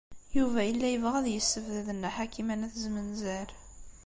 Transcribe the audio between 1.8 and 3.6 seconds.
Nna Ḥakima n At Zmenzer.